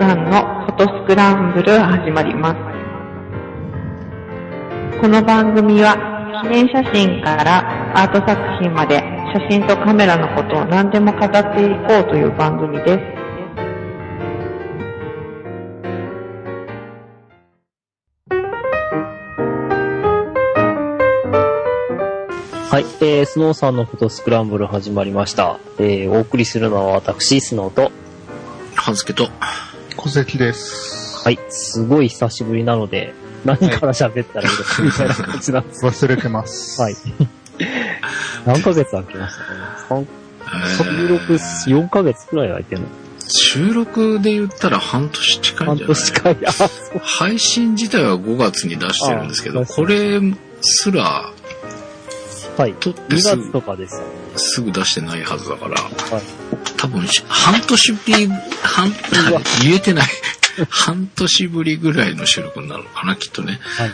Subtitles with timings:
[0.00, 2.56] さんのフォトスクランブル始まります。
[4.98, 8.96] この番組は記念写真からアート作品まで
[9.34, 12.98] 写真とカメラのことを何でも語っていこうという番組です。
[22.70, 25.58] はい、えー、スノーさんのフォトスクランブル始まりました。
[25.78, 27.92] えー、お送りするのは私、スノーと、
[28.76, 29.28] はずけと、
[29.96, 31.22] 小関です。
[31.24, 35.84] はい、すごい久しぶりなので、何から喋ったらいいのかみたいな感じなんです。
[35.86, 36.80] 忘れてます。
[36.80, 36.96] はい。
[38.46, 39.44] 何ヶ月空きました
[39.94, 40.06] かね？
[40.76, 42.86] 収録4ヶ月くらい空いてんの？
[43.28, 45.94] 収録で言ったら半年近いん半じゃない？
[45.94, 46.36] 年かい。
[47.02, 50.20] 配信自体は5月に出してるんですけど、あこれ
[50.62, 51.30] すら
[52.60, 52.74] はい。
[52.74, 54.04] 撮って2すぐ月とかですよ。
[54.36, 56.22] すぐ出してないはずだから、はい。
[56.76, 58.28] 多分し半年ぶり、
[58.62, 58.92] 半、
[59.64, 60.08] 言えてない。
[60.68, 63.58] 半年ぶりぐらいの収録になるのかな、きっとね。
[63.62, 63.90] はい。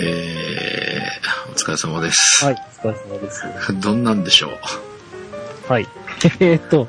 [0.00, 2.44] えー、お疲れ様です。
[2.44, 3.44] はい、お疲れ様です。
[3.80, 4.48] どんなんでしょ
[5.68, 5.72] う？
[5.72, 5.86] はい。
[6.40, 6.88] えーっと、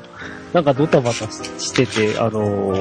[0.56, 2.74] なんかドタバタししてて、あの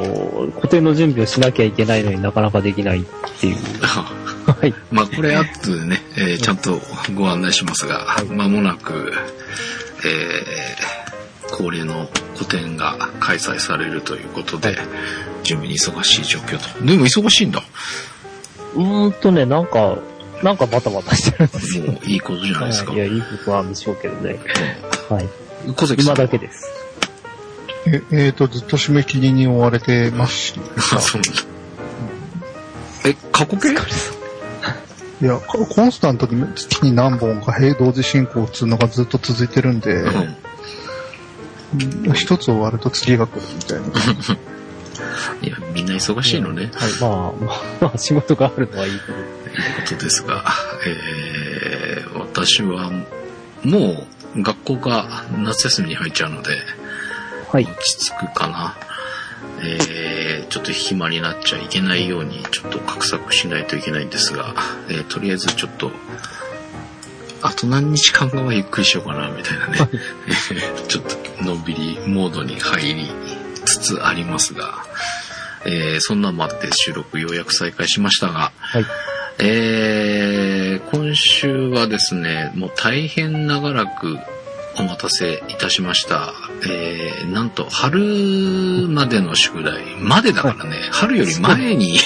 [0.48, 3.04] ー、固定の準備をしなきゃいけないのになかなかできないっ
[3.42, 3.58] ていう。
[3.84, 4.74] はい。
[4.94, 6.80] まあこれ後でね、えーちゃんと
[7.14, 9.12] ご案内しますが、まもなく、
[10.06, 14.78] えー恒例の個展が開催されるということで、
[15.44, 16.86] 準備に忙しい状況と。
[16.86, 17.62] でも忙しいんだ。
[18.76, 19.98] うーんとね、なんか、
[20.42, 21.92] なんかバタバタしてるんですよ。
[21.92, 22.92] もういいことじゃないですか。
[22.92, 24.40] はいいや、いいことなんでしょうけどね。
[25.10, 25.28] はい。
[25.76, 26.16] 小関さん。
[26.16, 26.85] 今だけです。
[27.88, 30.60] え、えーと、ずっと締め切りに追われてますそ
[31.20, 31.42] うなんだ。
[33.06, 34.16] え、過去形？
[35.22, 40.08] いや、ココンスタントに月に何本か並同時進行っていうのがずっと続いてるんで、うん。
[40.08, 40.36] うん
[42.14, 43.86] 一つ終わると次が来るみたいな。
[45.42, 46.72] いや、みんな忙しいのね。
[46.74, 46.92] はい。
[47.02, 49.14] まあ、まあ、まあ、仕事があるのはいいけど。
[49.14, 50.46] ということですが、
[50.88, 52.92] えー、私は
[53.64, 54.06] も
[54.36, 56.52] う学校が夏休みに入っちゃうので、
[57.56, 57.64] はい。
[57.64, 58.76] 落ち着くかな。
[59.64, 64.54] えー、ちょっと暇になっちゃいけないように、ちょっと画策しないといけないんですが、
[64.90, 65.90] えーとりあえずちょっと、
[67.42, 69.90] あと何日間後はゆっくりしようかな、みたいなね。
[70.52, 71.04] えー ちょっ
[71.38, 73.10] とのんびりモードに入り
[73.64, 74.84] つつありますが、
[75.64, 78.86] えーそんなんもあって収録ようやく再開しましたが、はい。
[79.40, 84.18] えー今週はですね、もう大変長らく
[84.78, 86.34] お待たせいたしました。
[86.68, 88.00] えーなんと、春
[88.90, 91.98] までの宿題、までだからね、春より前に、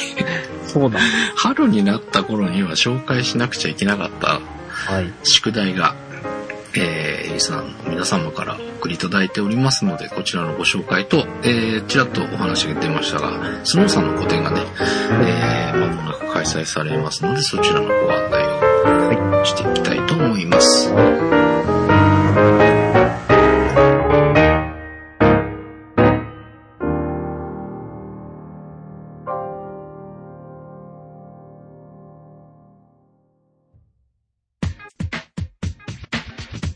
[0.68, 1.02] そうなん
[1.36, 5.12] 春になった頃には紹介しなくちゃいけなかったはい。
[5.24, 5.96] 宿題が、
[6.76, 13.32] えーリスナーの皆様からお送りいただいておりますので、こちらのご紹介と、えーちらっとお話が出ましたが、
[13.64, 14.62] スノーさんの個展がね、
[15.26, 20.92] えー間もなく開催されますので、そちらのご案内をしていきたいと思います。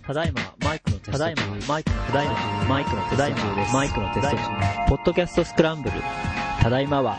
[0.05, 1.17] ただいま、マイクのテスト中。
[1.17, 2.35] ただいま、マイクの、ただいま、
[2.67, 3.73] マイクのテスト中です。
[3.73, 4.43] マイクのテスト中。
[4.89, 5.95] ポッドキャストスクランブル。
[6.61, 7.15] ただいまは、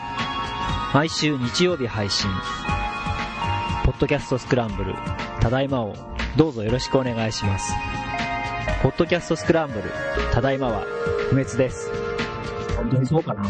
[0.93, 2.29] 毎週日曜日配信。
[3.85, 4.93] ポッドキャストスクランブル。
[5.39, 5.95] ただいまを、
[6.37, 7.73] どうぞよろしくお願いします。
[8.83, 9.91] ポッドキャストスクランブル。
[10.31, 10.83] ただいまは、
[11.29, 11.91] 不滅です。
[12.77, 13.43] 本当にそうかな？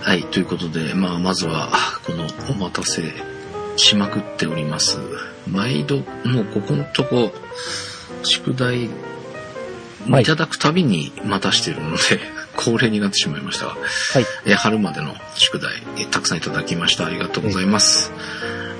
[0.00, 1.68] はい、ということで、まあ、まずは、
[2.06, 3.02] このお待たせ
[3.76, 4.98] しまくっております。
[5.48, 7.32] 毎度、もうここのとこ、
[8.22, 8.88] 宿題、
[10.08, 11.98] はいいただくたびに待たしてるので、
[12.56, 13.76] 恒例になってしまいましたが、は
[14.20, 14.26] い。
[14.46, 17.06] えー春までの宿題、えーたくさんいただきました。
[17.06, 18.10] ありがとうございます。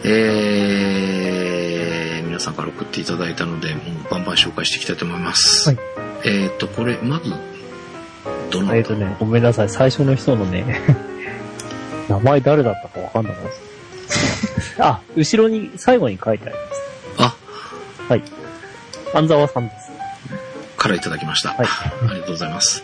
[0.04, 5.68] えー皆さんから送っていただいたので、もうバンバン紹介していきたいと思います。
[5.68, 5.78] はい
[6.24, 7.32] えっ、と、これ、まず、
[8.50, 9.68] どの、えっとね、ごめんなさい。
[9.68, 10.80] 最初の人のね、
[12.08, 13.60] 名前誰だったかわかんなかったです。
[14.78, 16.82] あ、後ろに、最後に書いてあります。
[17.18, 17.36] あ、
[18.08, 18.22] はい。
[19.14, 19.92] 安沢さんです。
[20.76, 21.50] からいただきました。
[21.50, 22.82] はいありがとうございます。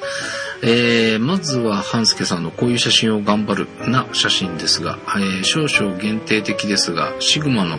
[0.62, 7.78] えー、まずは、半助さんのこういう写真を頑張るな写真ですが、えー少々限定的ですが、シグマの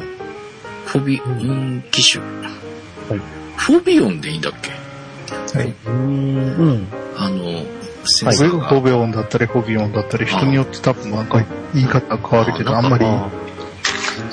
[0.85, 2.23] フォビオン機種。
[3.09, 3.21] はい
[3.57, 4.71] フォビオンでいいんだっけ？
[5.57, 5.67] はい。
[5.67, 6.87] うーん、うん。
[7.17, 7.63] あの、
[8.05, 13.29] それがフォベオンだったり、フォビオンだったり、人によって多分なんか言い方変わるけど、ああんまりあ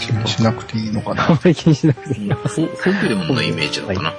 [0.06, 1.30] 気にしなくていいのかな。
[1.30, 2.36] あんまり気にしなくていいな。
[2.36, 4.14] フォフォビオンのイメージだったな。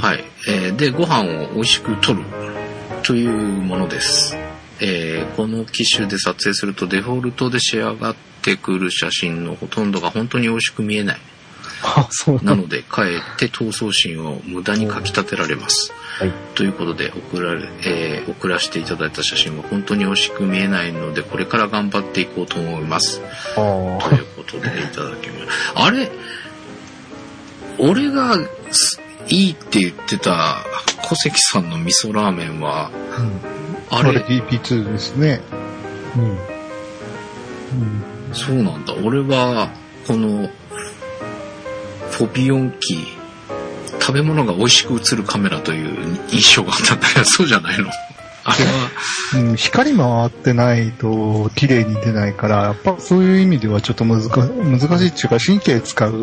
[0.00, 0.24] はい。
[0.48, 2.24] えーで、ご飯を美味しく取る
[3.02, 4.36] というものです。
[4.80, 11.20] えーこの機種で撮影するとデフォルトで仕上がってくる写真のほとんどが本当に美味しく見えない。
[11.82, 15.92] あ、そうなので、かえって闘争心を無駄にかき立てられます。
[16.18, 16.32] はい。
[16.54, 23.22] ということで送られ、えー送らせていただいた写真は本当に美味しく見えないので、これから頑張っていこうと思います。
[23.52, 25.72] あということでいただきます。
[25.76, 26.10] あれ？
[27.78, 28.36] 俺が
[28.70, 30.56] すいいって言ってた
[31.02, 32.90] 小関さんの味噌ラーメンは、
[33.90, 34.14] ああれ？
[34.14, 35.40] れ、DP2 ですね。
[36.16, 36.24] うん。
[36.30, 36.38] うん。
[38.32, 38.94] そうなんだ。
[38.94, 39.70] 俺は、
[40.06, 40.50] この、
[42.18, 43.06] フォビオン機、
[44.00, 47.88] 食べ物が美味しく映るカメラという印象があったんだけど、 そうじゃないの？
[48.44, 48.70] あれは、
[49.48, 56.18] うん、光回ってないと綺麗に出ないから、やっぱそういう意味ではちょっと難し難しいっていうか神経使う部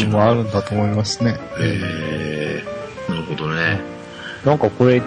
[0.00, 1.38] 分もあるんだと思いますね。
[1.60, 3.80] えー、なるほどね。
[4.46, 5.02] なんかこれ、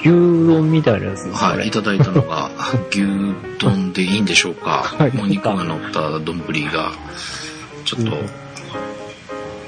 [0.00, 1.70] 牛丼みたいなやつですかはい、いね。
[1.70, 2.50] ただいたのが、
[2.92, 3.02] 牛
[3.58, 4.84] 丼でいいんでしょうか？
[4.98, 6.38] はいお肉が乗った丼
[6.70, 6.92] が、
[7.86, 8.43] ちょっと、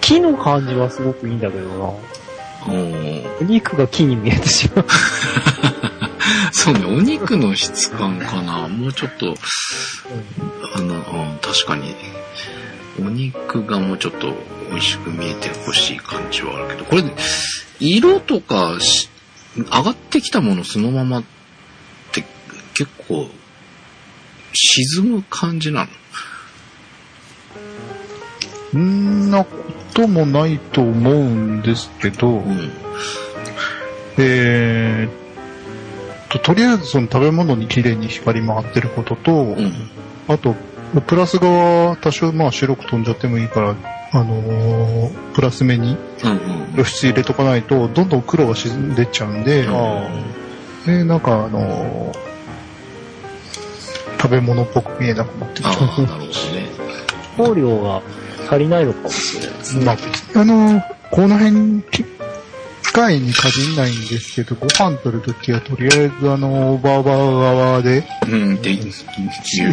[0.06, 1.92] 木の感じはすごくいいんだけどな。
[3.40, 4.86] お肉が木に見えてしまう。
[6.52, 8.68] そうね、お肉の質感かな。
[8.68, 9.34] もうちょっと、
[10.76, 11.02] あの、うん、
[11.40, 11.96] 確かに、
[13.00, 14.32] お肉がもうちょっと
[14.70, 17.04] 美味しく見えてほしい感じはあるけど、これ、
[17.80, 19.08] 色とかし、
[19.56, 21.24] 上がってきたものそのままっ
[22.12, 22.24] て
[22.74, 23.28] 結構、
[24.54, 25.88] 沈む感じな
[28.72, 28.80] の？
[28.80, 29.44] んな
[29.96, 32.70] こともないと思うんですけど、うん。
[34.18, 39.72] えーっと、とりあえずその食べ物に綺麗に光回ってることと、うん。
[40.28, 40.54] あと、
[41.06, 43.74] プラス側多少まあ白く飛んじゃってもいいから、
[44.12, 46.38] あのープラス目にうんうん。
[46.72, 50.08] 露出入れとかないと、どんどん黒が沈んでっちゃうんで、あ
[50.86, 52.26] で、なんかあのー
[54.18, 55.76] 食べ物っぽく見えなくなってきあた。
[55.84, 56.26] あ、なるほどね。
[57.36, 58.02] 香料が
[58.48, 59.84] 足りないのかもしれないですね。
[59.84, 59.96] まあ、
[60.34, 62.04] あのーこの辺、き
[62.82, 68.74] 機械に限んないんですけど、ご飯取るときはとりあえずあのーバーバー側で、うん、で、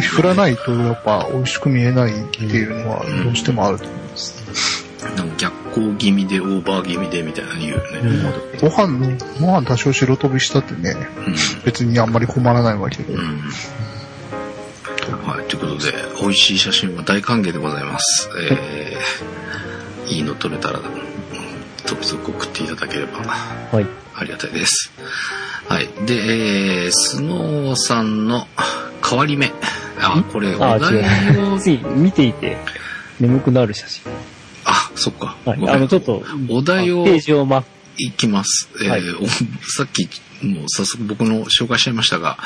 [0.00, 4.84] 振らないとやっぱ美味しく見えないっていうのはどうしてもあると思います。
[5.16, 7.88] なんか逆光気味でオーバー気味でみたいなの言うよね。
[8.60, 10.96] ご飯の、ご飯多少白飛びしたってね、
[11.64, 13.12] 別にあんまり困らないわけで。
[13.12, 13.40] うん。
[15.08, 15.28] うん。
[15.28, 18.28] はい、ということで、美味しい写真は大歓迎でございます。
[18.50, 20.80] えー、いいの撮れたら、
[21.86, 23.86] 続々送っていただければはい。
[24.16, 24.92] ありがたいです。
[25.68, 25.88] はい。
[26.06, 28.46] で、えー、スノーさんの
[29.08, 29.52] 変わり目。
[30.00, 32.56] あ、これ、おあ、題違をう。、つい見ていて
[33.20, 34.02] 眠くなる写真。
[34.64, 35.36] あ、そっか。
[35.44, 35.68] はい。
[35.68, 37.64] あの、ちょっと、お題をページをま、
[37.98, 38.68] いきます。
[38.82, 40.08] えーはいおさっき、
[40.44, 42.38] もう早速僕の紹介しちゃいましたが、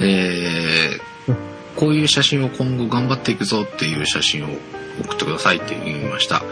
[0.00, 1.34] えー
[1.76, 4.48] こういう写真を今後頑張っていくぞっていう写真を
[5.04, 6.42] 送ってくださいって言いました。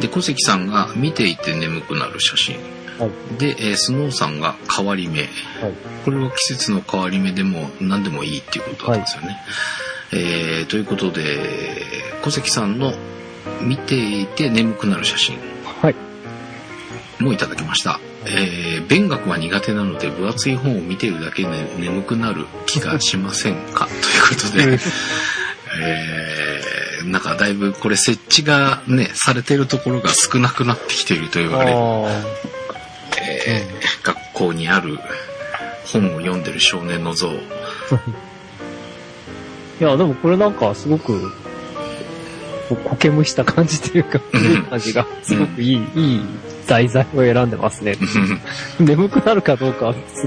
[0.00, 2.56] で、小関さんが見ていて眠くなる写真。
[2.98, 3.38] はい。
[3.38, 5.20] で、えースノーさんが変わり目。
[5.20, 5.28] はい。
[6.04, 9.38] これは季節の変わり目でも何でもいいっていうことなんですよね。
[10.12, 11.84] えーということで、
[12.22, 12.94] 小関さんの
[13.62, 15.38] 見ていて眠くなる写真。
[15.82, 15.94] はい。
[17.22, 18.00] もいただきました。
[18.28, 23.86] えー、勉学は苦手なので分厚い本を見ているだけで眠くなる気がしませんか？
[23.92, 24.78] ということで、
[25.80, 34.98] えー、なんかだいぶこれ設置がね、されてるところが少なくなってきていると言われえー学校にある
[35.86, 37.28] 本を読んでる少年の像。
[37.28, 37.32] あ。
[39.80, 41.32] いや、でもこれなんかすごく、
[42.74, 46.22] 苔むした感じというか、うん古い感じが、すごくいい、いい
[46.66, 47.96] 題材を選んでますね。
[48.80, 50.24] 眠くなるかどうかは別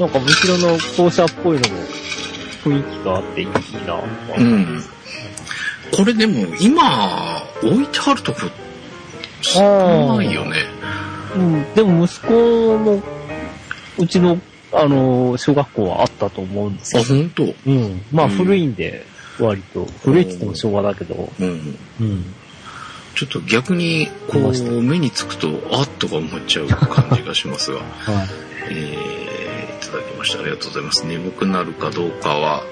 [0.00, 1.76] なんか、むしろの校舎っぽいのも
[2.64, 3.46] 雰囲気があっていい
[3.86, 4.02] な。
[4.38, 4.82] うん。
[5.94, 8.40] これでも今置いてあるとこ
[9.42, 10.56] 少ないよね。
[11.34, 12.32] うん、でも息子
[12.78, 13.02] の、
[13.98, 14.38] うちの、
[14.72, 17.06] あの、小学校はあったと思うんですあ、よ。
[17.06, 17.54] 本当？
[17.66, 18.02] うん。
[18.12, 19.04] まあうん古いんで、
[19.38, 19.86] 割と。
[20.02, 21.30] 古いって言っても昭和だけど。
[21.40, 21.78] うん。
[22.00, 22.34] うん。
[23.14, 28.28] ちょっと逆に、こう、目につくと、あっとか思っちゃう感じがしますが、 はい。
[28.70, 30.40] えー、いただきました。
[30.40, 31.04] ありがとうございます。
[31.06, 32.64] 眠くなるかどうかは、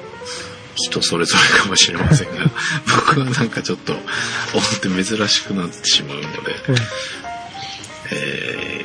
[0.76, 2.46] 人それぞれかもしれませんが、
[3.12, 6.28] 僕はなんかちょっと、思って珍しくなってしまうので、
[8.12, 8.84] え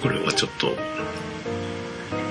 [0.00, 0.76] ー、これはちょっと、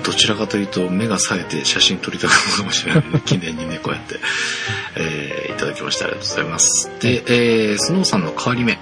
[0.03, 4.19] どちらかというと目が冴えて写真撮りたかったかもしれないので、記念にね、こうやって、
[4.95, 6.05] えーいただきました。
[6.05, 6.89] ありがとうございます。
[6.99, 8.77] で、えー、スノーさんの変わり目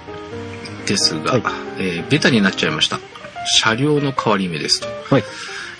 [0.86, 1.42] ですが、はい
[1.78, 2.98] えーベタになっちゃいました。
[3.60, 4.88] 車両の変わり目ですと。
[5.14, 5.24] はい。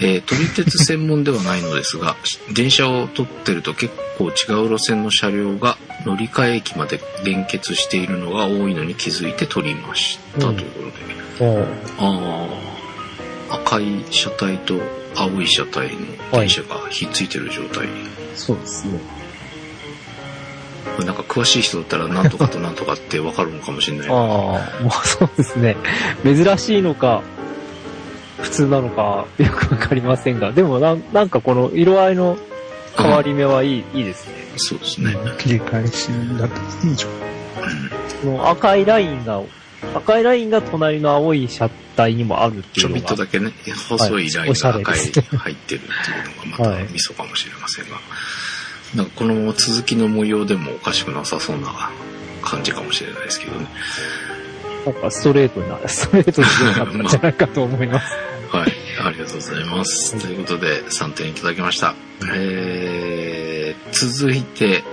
[0.00, 2.16] えー撮り鉄専門ではないのですが、
[2.52, 11.12] 電車を撮ってると結構違う路線の車両が乗り換え駅まで連結しているのが多いのに気づいて撮りました、うんということで。
[11.98, 12.71] ああ、
[13.54, 14.74] 赤い車体と
[15.14, 17.86] 青い車体の電車がひっついてる状態。
[18.34, 18.98] そうですね。
[21.04, 24.08] なんか詳しい人だったらなんとかとなんとかってわかるのかもしれない。
[24.08, 25.76] ああ、まあそうですね。
[26.24, 27.22] 珍しいのか、
[28.40, 32.36] 普通なのか、よくわかりませんが、でもなんなんかこの色合いの
[32.96, 34.34] 変わり目はいい,、いいですね。
[34.56, 35.14] そうですね。
[35.38, 37.08] 切り返しだったんでしょ
[38.22, 39.40] この赤いラインが、
[39.94, 43.08] 赤いラインが隣の青い車体にもあるってちょいうのが。
[43.08, 43.52] びっとだけね、
[43.88, 48.00] 細いラインが赤い入ってるっていうのがまはいたミソかもしれませんが、
[48.94, 51.90] なんかこのまま続きの模様でもおかしくなさそうな
[52.42, 53.66] 感じかもしれないですけどね。
[54.86, 58.06] なんかストレートな、ストレートに良かったんじゃないかと思います。
[58.50, 58.72] はい。
[59.04, 60.18] ありがとうございます。
[60.20, 61.94] ということで、3点いただきました。
[62.34, 64.84] えー、続いて、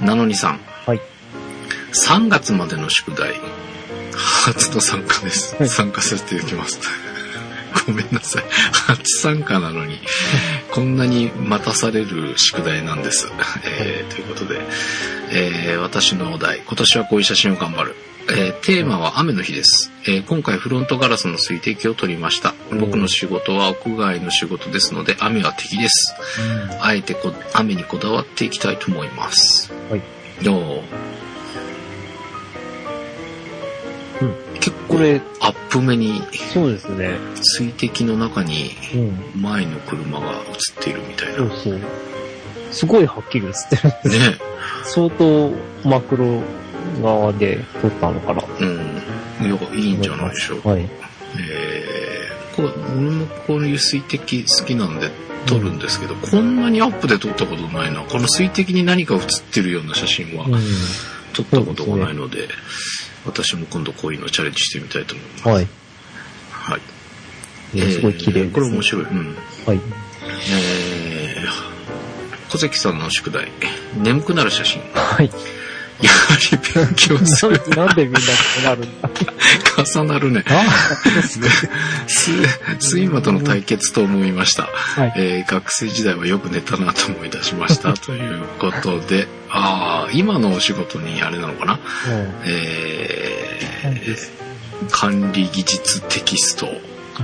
[0.00, 0.60] なのにさん。
[0.86, 1.00] はい。
[2.08, 3.40] 3月までの宿題。
[4.14, 5.56] 初の参加です。
[5.56, 6.80] はい参加させていただきます。
[7.86, 8.44] ごめんなさい。
[8.72, 9.98] 初参加なのに、
[10.72, 13.28] こんなに待たされる宿題なんです。
[13.78, 14.60] えーということで、
[15.32, 17.96] えー私のお題、今年はこういう写真を頑張る。
[18.28, 22.54] えーテーマは雨の日です、えー今回フロントガラスの水滴を取りました。
[22.78, 26.14] 僕の仕事は屋外の仕事ですので、雨は敵です。
[26.80, 29.72] あえてこ雨にこだわっていきたいと思います。
[29.90, 30.02] はい。
[30.42, 30.82] どう？
[34.60, 36.20] 結構これ、アップ目に
[36.52, 37.16] そうですね。
[37.42, 39.42] 水滴の中にうん。
[39.42, 40.34] 前の車が映
[40.80, 41.36] っているみたいな。
[41.36, 41.80] そうそう。
[42.70, 44.30] すごいはっきり映ってるんです。
[44.30, 44.38] ね
[44.84, 45.52] 相当
[45.84, 46.42] マクロ
[47.02, 48.42] 側で撮ったのかな。
[48.60, 49.46] うん。
[49.46, 50.70] いや、いいんじゃないでしょうか。
[50.70, 50.82] はい。
[50.82, 55.10] えー、これ俺もこういう水滴好きなんで
[55.46, 58.02] 撮るんですけど、こんなにアップで撮ったことないな。
[58.02, 59.20] この水滴に何か映っ
[59.52, 60.60] てるような写真はうん。
[61.32, 62.48] 撮ったことがないので、
[63.24, 65.48] 私も今度こういうのチャレンジしてみたいと思います。
[65.48, 65.68] はい。
[66.50, 66.80] はい。
[67.74, 68.52] えーすごい綺麗です、ね。
[68.52, 69.02] これ面白い。
[69.02, 69.36] うん。
[69.66, 69.80] はい。
[70.24, 73.48] えー、小関さんの宿題。
[73.96, 74.80] 眠くなる写真。
[74.94, 75.30] はい。
[76.02, 77.60] やはり勉強する。
[77.76, 78.24] なんでみんなこ
[78.60, 79.08] うなるんだ
[79.84, 80.44] 重なるね。
[81.22, 81.48] すね。
[82.06, 82.30] す、
[82.94, 84.68] 睡魔との対決と思いました。
[84.72, 85.12] はい。
[85.16, 87.92] えー学生時代はよく寝たなと思い出しました。
[87.98, 91.78] ということで、ああ、今のお仕事にあれなのかな？
[92.44, 96.66] えー、管理技術テキスト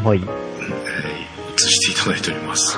[0.04, 0.18] はい。
[0.18, 1.26] えー
[1.58, 2.76] 写していただいております。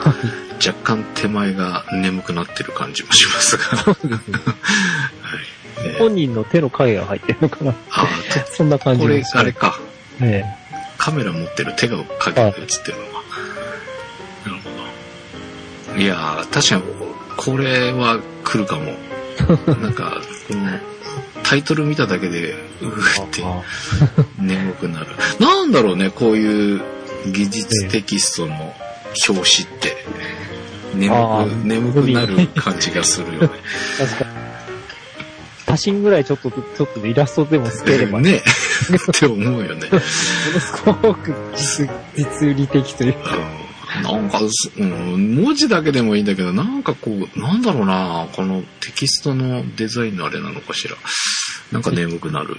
[0.64, 3.64] 若干手前が眠くなってる感じもしますが。
[3.82, 5.57] はいえー
[5.98, 8.06] 本人の手の影が入ってるのかなあ
[8.50, 9.78] そんな感じです、あれか。
[10.20, 10.44] え
[10.96, 13.22] カメラ持ってる手が影が映ってるのか。
[14.46, 16.00] なるほど。
[16.00, 16.82] いやー、確かに、
[17.36, 18.92] これは来るかも。
[19.80, 20.80] なんか、この、
[21.44, 23.62] タイトル見ただけで、うーってあ
[24.38, 25.06] 眠くなる。
[25.38, 26.82] なんだろうね、こういう
[27.26, 28.74] 技術テキストの
[29.28, 29.96] 表紙って。
[30.94, 33.50] 眠あく、ー眠くなる感じがするよね。
[35.68, 35.74] 確かに。
[35.74, 38.42] 多心ぐらいちょっと、ちょっとイラストでもつければ、ねっ
[39.12, 39.86] て思うよね。
[39.90, 43.36] ものすごく実実利的というか。
[43.36, 43.68] うん
[44.02, 50.96] なんかす、うん、文字だけでもいいんだけど、なんかこう、なんだろうな、このテキストのデザインのあれなのかしら。
[51.72, 52.56] なんか眠くなる。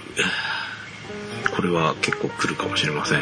[1.54, 3.20] これは結構来るかもしれません。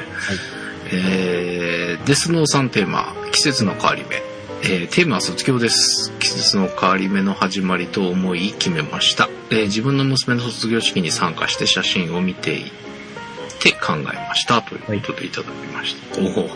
[0.91, 4.28] えー、デスノーさんテーマ、季節の変わり目。
[4.63, 6.13] えーテーマは卒業です。
[6.19, 9.29] 季節の変わり目の始まりと思い決めました。
[9.51, 12.71] えー自分の娘の卒業式に参加して写真を見ていっ
[13.61, 14.63] て考えました。
[14.63, 16.21] ということでいただきました。
[16.21, 16.51] おお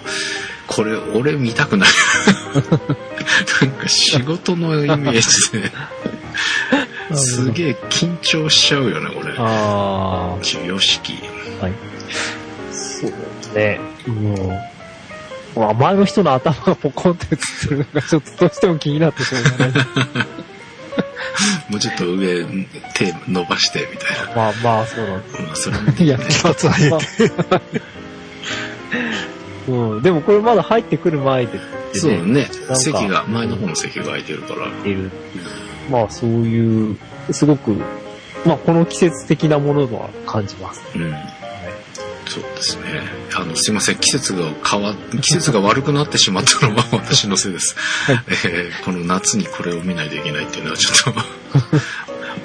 [0.66, 1.88] これ俺見たくない。
[3.60, 5.72] なんか仕事のイメージで、
[7.16, 9.34] すげえ緊張しちゃうよね、これ。
[9.38, 11.14] あ授業式。
[11.60, 11.72] あ、はい。
[12.72, 13.12] そう
[13.56, 13.80] ね。
[14.06, 14.71] もう、まあ
[15.54, 19.72] 前の人の頭がポコンって映ってるのがちょっとどうしても気になってしょうがない。
[21.68, 22.44] もうちょっと上、
[22.94, 24.36] 手伸ばして、みたいな。
[24.36, 25.70] まあまあ、そうなんです。
[25.70, 27.32] うん、いや、二つ上げて。
[29.68, 30.02] うん。
[30.02, 31.58] でもこれまだ入ってくる前で、
[31.94, 32.76] そうねか。
[32.76, 34.68] 席が、前の方の席が空いてるから。
[34.88, 35.10] いる。
[35.90, 36.98] まあそういう、
[37.30, 37.76] すごく、
[38.44, 40.82] まあこの季節的なものは感じます。
[40.94, 41.14] うん。
[42.32, 43.02] そうですね。
[43.34, 43.96] あの、すいません。
[43.98, 47.76] 季節が変わ、季節が悪くなってしまったのは私のせいです。
[48.46, 51.20] えーこの夏にこれを見ないといけないっていうのはちょっと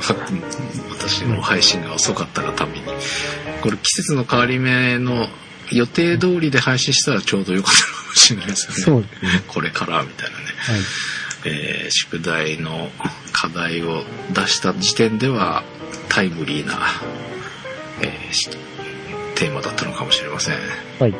[0.91, 2.84] 私の配信が遅かったがために。
[3.62, 5.29] これ季節の変わり目の
[5.72, 9.08] 予定通りで配信したらちょうどよかったかもしれないですよね。
[9.22, 9.44] ね。
[9.48, 10.46] これからみたいなね。
[10.46, 10.82] はい。
[11.46, 12.91] えー宿題の
[13.32, 14.03] 課題を
[14.34, 15.63] 出した時点では
[16.10, 16.79] タイムリーな、
[18.01, 18.50] えーし
[19.38, 20.56] テーマだったのかもしれません。
[21.00, 21.13] はい。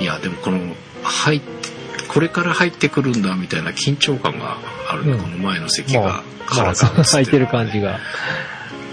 [0.00, 0.58] いや、でもこの、
[1.02, 1.46] 入って、
[2.08, 4.56] これから入ってくるんだみたいな緊張感が
[4.90, 7.98] あるね、うんこの前の席がまあ、空いてる感じが、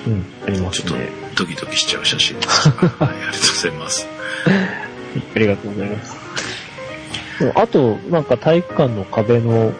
[0.08, 1.10] うん、ありまちょっとすね。
[1.36, 2.70] ドキドキしちゃう写真 です。
[2.70, 4.08] はい、ありがとうございます。
[5.36, 6.18] ありがとうございます。
[7.56, 9.74] あと、なんか体育館の壁の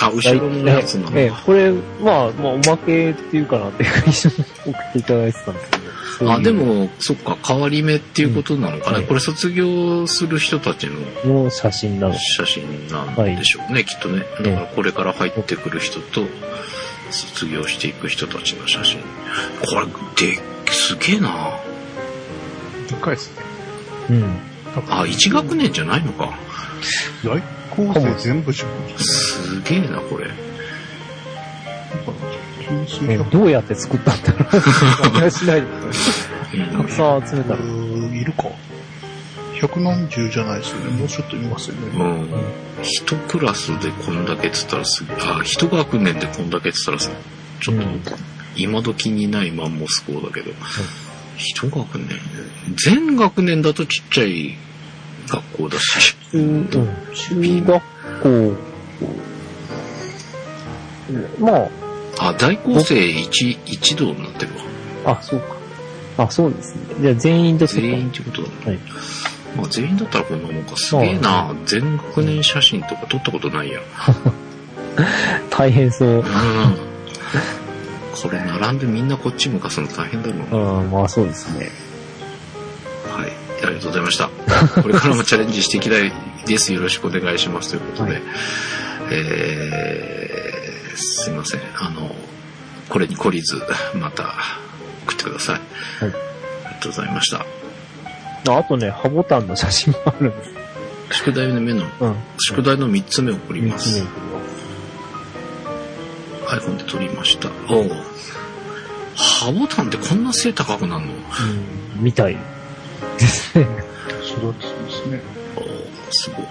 [0.00, 4.34] あ、後ろのやつなのええ、これ、まあ、まあ、おまけっていうかなって一緒に
[4.66, 5.77] 送っていただいてたんですけ
[6.26, 8.98] あ、で、も、そっか、変わり目っていうことなのかな。
[8.98, 10.88] うんこれ卒業する人たち
[11.24, 12.14] のの写真なの。
[12.14, 14.24] 写真なんでしょうね、きっとね。
[14.42, 16.26] だからこれから入ってくる人と、
[17.10, 19.00] 卒業していく人たちの写真。
[19.00, 19.06] こ
[19.80, 19.86] れ、
[20.26, 21.58] で、すげえな
[22.88, 23.42] でっかいですね。
[24.10, 24.24] うん。
[24.90, 26.38] あ、1学年じゃないのか。
[27.24, 28.68] 在校生全部じゃん。
[28.98, 30.30] すげえな、これ。
[33.08, 34.62] え百どうやって作ったんだろう。
[35.10, 35.62] 気がしない。
[35.62, 35.66] で
[36.76, 37.58] たくさん集めたら。
[37.58, 38.44] いるか。
[39.60, 40.90] 百何十じゃないですよね。
[40.90, 42.04] もうちょっといますようね。
[42.04, 42.28] ん。
[42.82, 47.10] 一クラスでこんだけっつったらすげあ、一学年でこんだけっつったらさ、
[47.60, 48.02] ちょっと、うん。
[48.56, 50.52] 今時にないマンモス校だけど、
[51.36, 52.08] 一学年。
[52.76, 54.56] 全学年だとちっちゃい
[55.28, 57.82] 学校だし、中、うん、中学
[58.22, 58.56] 校、
[61.40, 61.68] まあ、
[62.38, 64.52] 大構成一、一同になってる
[65.04, 65.04] わ。
[65.04, 65.56] あ、あ、そうか。
[66.18, 66.82] あ、そうですね。
[67.00, 68.54] じゃあ全員でそこ全員ってことだね。
[68.66, 68.78] はい。
[69.56, 70.76] まあ全員だったらこんなもんか。
[70.76, 71.54] すげえな。
[71.64, 73.80] 全学年写真とか撮ったことないや。
[75.50, 76.08] 大変そう。
[76.08, 76.22] うん。
[76.22, 76.28] こ
[78.32, 80.72] れ並んでみんなこっち向かすの大変だろうな。
[80.80, 81.70] うん、まあそうですね。
[83.16, 83.32] はい。
[83.64, 84.28] ありがとうございました。
[84.82, 86.12] これからもチャレンジしていきたい
[86.46, 86.72] です。
[86.72, 87.70] よろしくお願いします。
[87.70, 88.12] ということで。
[88.12, 88.22] はい
[89.10, 90.57] えー、
[90.98, 91.60] すいません。
[91.80, 92.14] あの、
[92.88, 93.62] これに懲りず、
[93.94, 94.34] また
[95.06, 96.04] 送ってください。
[96.04, 96.14] はい
[96.64, 97.46] ありがとうございました。
[98.52, 100.50] ああとね、ハボタンの写真もあるんです。
[101.10, 102.16] 宿題の目の、うん。
[102.38, 104.06] 宿題の3つ目を送ります目。
[106.46, 107.50] iPhone で撮りました。
[107.68, 107.90] おう
[109.16, 111.12] ハボタンってこんな背高くなるの？
[111.12, 111.16] う
[112.00, 112.38] ん、みたい
[113.18, 113.66] ですね。
[114.22, 115.20] 育ちですね。
[115.56, 115.64] おう
[116.10, 116.46] すごい。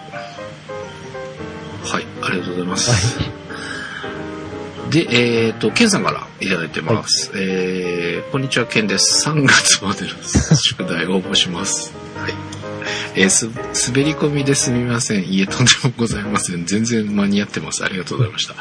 [1.83, 3.36] はい、ありがとうございます。
[4.89, 5.07] で、
[5.47, 7.31] えっ、と、ケンさんからいただいてます。
[7.35, 9.27] えー、こんにちは、ケンです。
[9.27, 10.09] 3月までの
[10.55, 11.93] 宿題応募します。
[12.15, 12.33] はい。
[13.15, 13.49] えーす、
[13.89, 15.27] 滑り込みですみません。
[15.29, 16.65] いえ、とんでもございません。
[16.65, 17.83] 全然間に合ってます。
[17.83, 18.55] ありがとうございました。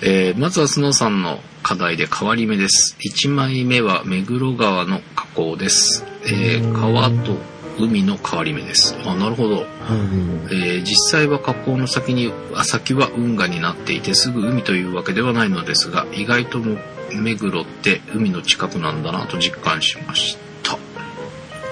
[0.00, 2.96] えー、まずはスノーさんの課題で変わり目です。
[3.00, 6.04] 1枚目は目黒川の河口です。
[6.24, 7.38] えー、川と
[7.78, 8.96] 海の変わり目です。
[9.04, 9.66] あ、なるほど。
[9.90, 10.48] うん。
[10.50, 16.76] えー実際は河口の先にあ先は運河になっていてすぐ海というわけではないのですが意外とも
[17.12, 20.78] 目黒って海の近くなんだなと実感しました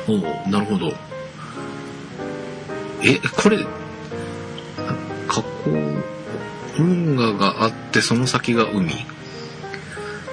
[0.08, 0.92] おおなるほど
[3.02, 3.58] えこれ
[5.28, 5.70] 河口
[6.78, 8.92] 運河があってその先が海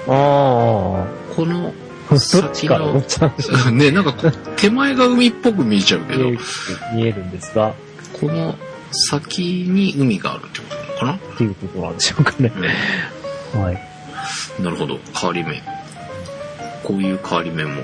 [0.06, 1.06] あ
[1.36, 1.89] このあ。
[2.10, 2.16] ど
[2.48, 4.12] っちからどっちなんでしょうねなんか
[4.56, 6.30] 手前が海っぽく見えちゃうけど
[6.94, 7.74] 見えるんですが、
[8.20, 8.56] この
[8.90, 11.34] 先に海があるってことなのかな？
[11.34, 12.52] っていうことなんでしょうかね。
[13.54, 14.62] はい。
[14.62, 14.98] なるほど。
[15.14, 15.62] 変わり目。
[16.82, 17.82] こういう変わり目も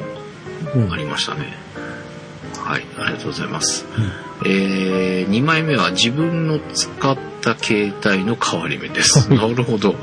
[0.75, 1.55] うんありましたね。
[2.67, 2.87] はい。
[2.99, 3.87] ありがとうございます。
[4.45, 9.31] えー、2枚目は自分の使った携帯の変わり目です。
[9.33, 9.95] なるほど。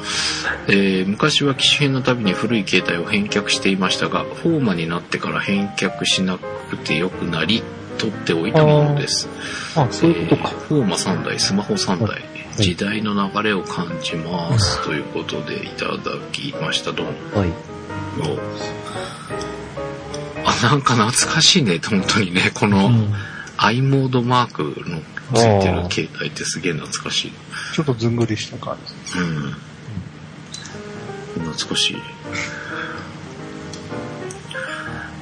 [0.67, 7.63] えー、昔は機種変のたびに古い携帯を返却していましたが、フォーマになってから返却しなくてよくなり、
[7.97, 9.29] 取っておいたものです。
[9.75, 10.51] あ、そういうことか。
[10.53, 12.21] えーフォーマ3台、スマホ3台、
[12.57, 14.81] 時代の流れを感じます。
[14.83, 15.97] ということでいただ
[16.31, 16.93] きました。
[16.93, 17.11] どうも。
[17.41, 17.49] はい。
[20.63, 22.49] なんか懐かしいね、本当にね。
[22.53, 23.13] この、うん。
[23.57, 25.01] i モードマークの
[25.33, 27.33] ついてる携帯ってすげえ懐かしい。
[27.73, 29.19] ちょっとずんぐりした感じ。
[29.19, 29.55] うん。
[31.51, 31.97] 懐かしい。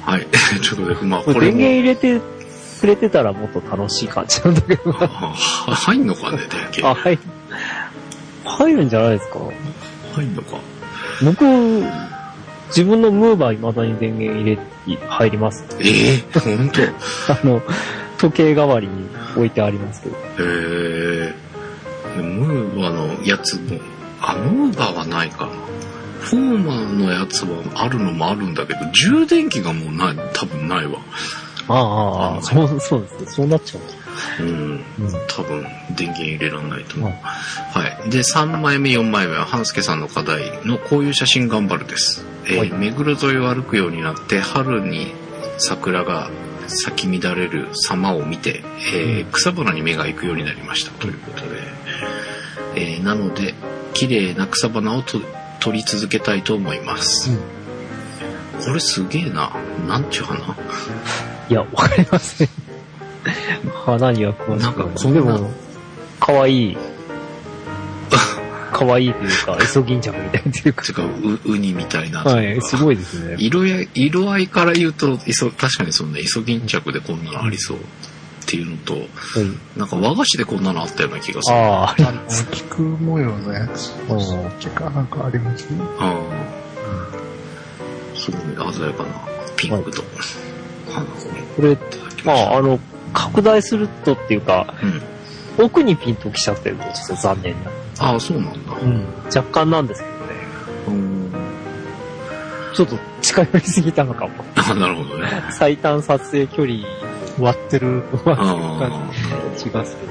[0.04, 0.26] はい。
[0.62, 2.20] ちょっとね、まあ、これ電源も、入れて
[2.80, 4.92] くれてたらもっと楽しい感じなんだけど。
[4.92, 6.88] 入んのかね、電源。
[6.88, 7.18] あ、はい。
[8.44, 9.38] 入るんじゃないですか？
[10.14, 10.58] 入んのか。
[11.24, 11.44] 僕、
[12.72, 15.64] 自分のムーバー未だに電源入れ、入ります。
[15.80, 16.88] ええ本当へ
[17.28, 17.62] あの、
[18.18, 20.16] 時計代わりに置いてありますけど。
[20.40, 21.34] え
[22.16, 23.78] ムーバーのやつも、
[24.20, 25.48] あ、ムーバーはないか。
[26.20, 30.98] フォーマーのやつはあるのもあるんだけど、充電器がもうない、多分ないわ。
[31.68, 33.26] ああああ、そう、そうですね。
[33.26, 34.01] そうなっちゃう。
[34.40, 34.46] うん。
[34.46, 34.82] うん。
[35.28, 35.62] 多分、
[35.96, 37.10] 電源入れらんないと思う。
[37.10, 38.10] うんはい。
[38.10, 42.24] で、3枚目、4枚目は、半助さんの課題のこういう写真頑張るです。
[42.46, 45.12] えーはい目黒沿いを歩くようになって、春に
[45.58, 46.30] 桜が
[46.66, 48.62] 咲き乱れる様を見て、
[48.94, 50.90] えー草花に目が行くようになりました。
[50.92, 51.62] ということで。
[52.74, 53.54] えーなので、
[53.94, 55.20] 綺麗な草花をと
[55.60, 57.30] 撮り続けたいと思います。
[58.64, 59.52] これすげえな。
[59.88, 60.56] なんちゅう花？
[61.48, 62.48] いや、わかりません。
[63.84, 65.50] 花には詳しくなんかこんなでも、
[66.20, 66.76] かわいい。
[68.72, 70.84] かわいいというか、イソギンチャクみたいというか。
[70.84, 72.24] てか、う、ウニみたいな。
[72.24, 73.36] はい、すごいですね。
[73.38, 77.80] 色や、色合いから言うと、いそ確かにそんなイソギンチャクでこんなのありそうっ
[78.46, 79.08] ていうのと、はい
[79.78, 81.56] なんか和菓子でこんなのあったような気がする。
[81.56, 83.92] ああ、あの、菊模様のやつ。
[84.08, 85.78] うんかなんかありますね。
[85.98, 86.20] あ
[88.14, 89.08] すごい鮮やかな
[89.56, 90.02] ピンクと
[90.90, 92.50] 花をね、これ、いただきました。
[92.50, 92.78] まあ、あの、
[93.12, 94.74] 拡大するとっていうか、
[95.58, 95.64] うん。
[95.64, 97.70] 奥にピンと来ちゃってるのちょっと残念な。
[97.98, 98.72] ああ、そうなんだ。
[98.74, 99.06] うん。
[99.26, 100.32] 若干なんですけどね。
[100.88, 101.32] うん。
[102.74, 104.32] ちょっと近寄りすぎたのかも。
[104.56, 105.28] あなるほどね。
[105.50, 106.80] 最短撮影距離
[107.38, 110.06] 割ってる、割ってるあ感じがする。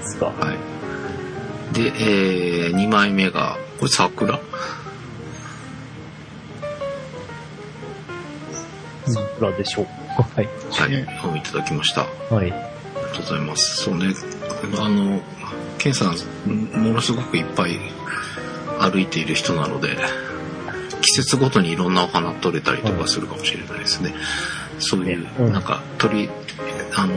[0.00, 0.32] ですか。
[0.40, 0.46] あ。
[0.46, 1.74] はい。
[1.74, 4.40] で、えー、2枚目が、これ桜
[9.06, 10.05] 桜でしょう。
[10.22, 10.48] はい。
[10.70, 11.32] はい。
[11.32, 12.02] をいただきました。
[12.02, 12.36] はい。
[12.36, 12.58] ありが
[13.12, 13.84] とうございます。
[13.84, 14.06] そうね、
[14.78, 15.20] あの、
[15.78, 16.16] ケンさん、
[16.80, 17.78] ものすごくいっぱい
[18.80, 19.96] 歩いている人なので、
[21.00, 24.14] 季節ごとにいろんなお花取れたりとかするかもしれないですね。
[24.78, 26.28] そういう、うんなんか鳥、
[26.96, 27.14] あの、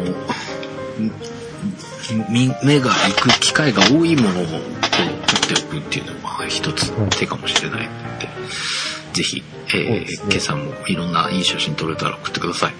[2.29, 4.61] み目が行く機会が多いものを取っ
[5.47, 8.29] ておくっていうのは一つ手かもしれないので、
[9.19, 12.73] ぜひ、えーねケンさんもいろんないい写真撮れたら送ってください。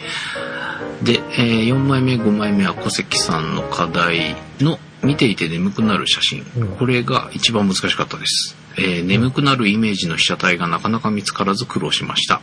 [1.04, 6.46] で、えー4枚目、5枚目は小関さんの課題の見ていて眠くなる写真。
[6.58, 8.56] うんこれが一番難しかったです。
[8.78, 12.42] えー眠くなるイメージの被写体がなかなか見つからず苦労しました。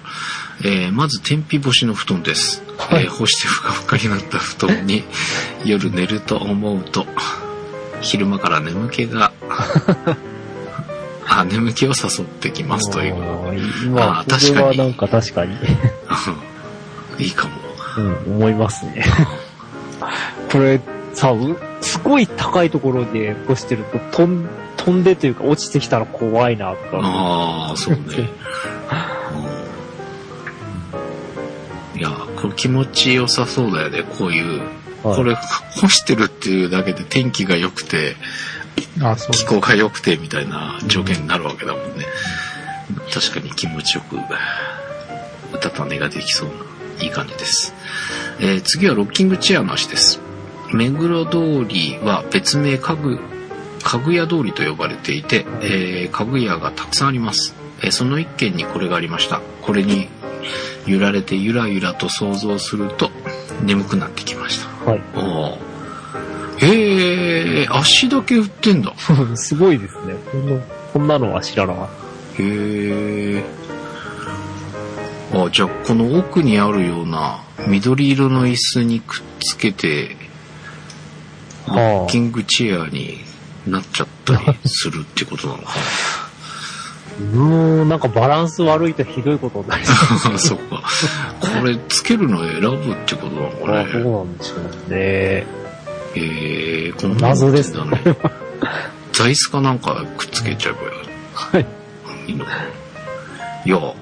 [0.63, 2.63] えーまず天日干しの布団です。
[2.77, 5.05] はいえー干してふかふかになった布団に
[5.65, 7.07] 夜寝ると思うと、
[8.03, 9.33] 昼間から眠気が、
[11.29, 13.15] あ、眠気を誘ってきますという。
[13.99, 15.57] あ確かにこれはなんか確かに、
[17.19, 17.55] いいかも。
[17.99, 19.05] うん、思いますね。
[20.53, 20.81] これ、
[21.15, 27.01] さ、うすごい高いところで干してると、飛ん、飛んでというか落ちてきたら怖いな、とか。
[27.03, 28.01] ああ、そうね。
[28.21, 29.57] うん
[31.97, 34.59] いや、これ気持ちよさそうだよね、こういう。
[34.59, 34.69] はい
[35.03, 38.17] これ、干してるっていうだけで天気が良くて、
[39.03, 42.07] あ、そう気候が良くてみたいな条件になるわけだもんね。
[43.13, 47.75] 確かに気持ちよく、うたた寝ができそうな、いい感じです。
[48.41, 50.21] えー次はロッキングチェアの足です。
[50.73, 53.19] 目黒通りは別名家具、
[53.83, 57.55] 家具屋通りと呼ばれていて、えー家具屋がたくさんあります。
[57.83, 59.41] えーその一軒にこれがありました。
[59.63, 60.09] これに
[60.87, 63.11] 揺られてゆらゆらと想像すると
[63.63, 64.91] 眠くなってきました。
[64.91, 65.03] はい。
[65.15, 65.66] おー
[66.59, 68.93] へえ、足だけ売ってんだ。
[69.35, 70.15] すごいですね。
[70.31, 71.89] こんな、こんなのは知らなかっ
[72.39, 73.45] へえ。
[75.33, 80.17] あ、じゃあこの奥にあるような緑色の椅子にくっつけて、
[81.67, 81.75] た。
[81.75, 83.19] ロッはキングチェアに
[83.67, 86.27] なっちゃったりするってことなのかあ。
[87.19, 89.93] うーん、なんかバランス悪いとひどいことになりそ
[90.29, 90.33] う。
[90.33, 90.39] な。
[90.39, 90.83] そうか。
[91.41, 94.11] これつけるの選ぶってことなのかあどうね。
[94.11, 94.55] なんでしょ
[94.89, 95.66] うね。
[96.17, 98.01] へえ、こんなの謎ですだね。
[99.13, 100.81] 座椅子かなんかくっつけちゃえば
[101.35, 101.67] はい。
[102.27, 102.57] いいのかな。
[103.65, 103.95] いや、こ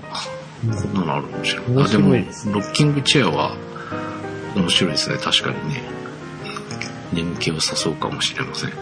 [0.88, 1.68] んなのあるかもしれない。
[1.70, 3.56] 面あでも、ロッキングチェアは
[4.54, 5.18] 面白いですね。
[5.18, 5.82] 確かにね。
[7.12, 8.72] 眠気を誘うかもしれません。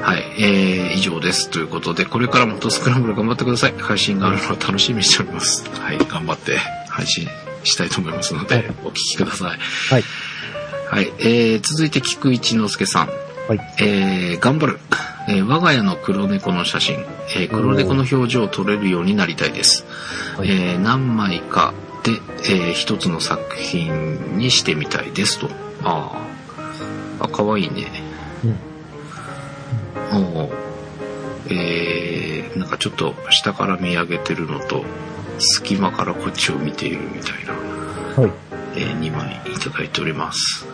[0.00, 0.24] はい。
[0.38, 1.50] えー、以上です。
[1.50, 3.74] ということで、これからもトスクランブル頑張ってください。
[3.78, 5.64] 配信があるのを楽しみにしております。
[5.70, 5.98] はい。
[5.98, 7.28] 頑張って配信
[7.64, 9.58] したいと思いますので、はいお聞きください。
[9.90, 10.04] はい。
[10.92, 11.10] はい。
[11.20, 13.08] えー、続いて、菊一之助さん。
[13.48, 13.60] はい。
[13.80, 14.78] えー、頑張る。
[15.26, 16.96] えー我が家の黒猫の写真、
[17.36, 19.86] えー黒猫の表情を撮れるようになりたいです。
[20.36, 22.12] はいえー何枚かで、
[22.44, 25.48] えー一つの作品にしてみたいですと。
[25.82, 26.12] あ
[27.20, 27.24] あ。
[27.24, 28.02] あ、かわいいね。
[30.12, 30.50] おー
[31.48, 34.84] えー、なんかちょっと下から見上げてるのと、
[35.38, 38.32] 隙間からこっちを見ているみたいな、はい。
[38.76, 40.66] え2枚いただいております。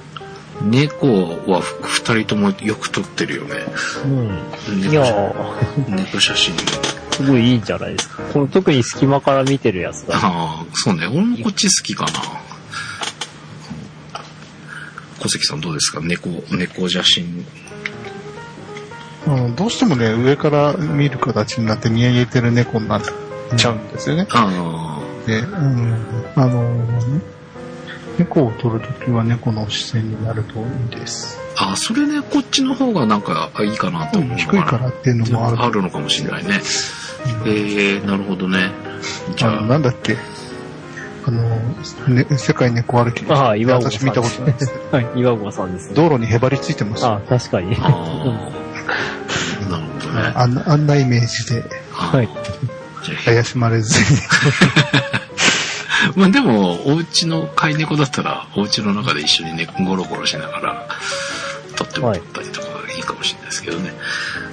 [0.62, 1.06] 猫
[1.50, 3.54] は2人ともよく撮ってるよね。
[4.04, 4.80] うん。
[4.80, 5.34] い猫や
[5.88, 6.54] 猫写真。
[7.12, 8.22] すごいいいんじゃないですか。
[8.32, 10.16] この特に隙間から見てるやつが。
[10.16, 10.20] あ
[10.62, 11.06] あ、そうね。
[11.06, 12.10] 俺もこっち好きかな。
[15.20, 16.00] 小関さんどうですか？
[16.00, 17.44] 猫、猫写真。
[19.26, 23.02] うんどうしてもね、上から見る形になって見上げてる猫になっ
[23.56, 24.26] ちゃうんですよね。
[24.30, 25.96] あで、うん、
[26.36, 26.86] あの、
[28.18, 30.62] 猫を撮るときは猫の視線になるとい
[30.96, 31.38] いです。
[31.56, 35.62] あ、あそれね、こっちの方がなんかいいかなと思うの低いからっていうのもある。
[35.62, 36.60] あるのかもしれないね。
[37.46, 38.70] えー、なるほどね。
[39.36, 40.16] じゃあの、あ、なんだっけ？
[41.26, 41.42] あの、
[42.08, 44.72] ね、世界猫歩きでああ岩尾さん私見たことないです。
[44.90, 45.94] はい、岩合さんですね。
[45.94, 47.04] 道路にへばりついてます。
[47.04, 47.76] ああ、確かに。
[47.80, 50.32] あーなるほどね。
[50.34, 52.28] あんなあんなイメージではい。
[53.04, 54.06] じゃあ怪しまれずに。
[56.16, 60.88] まあでも、お家の飼い猫だったら、お家の中で一緒にね、ゴロゴロしながら、
[61.76, 63.94] 撮ってもらったりとかいいかもしれないですけどね。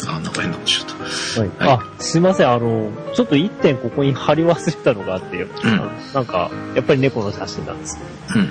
[0.08, 0.98] あ、なんか変なことしちゃっ
[1.36, 1.42] た。
[1.42, 1.50] はい。
[1.60, 8.00] はいあ、すいません、あの、ちょっと一点ここに貼り忘れたのがあって、あのなんか、やっぱり猫の写真なんです
[8.36, 8.42] うん。
[8.42, 8.50] うん。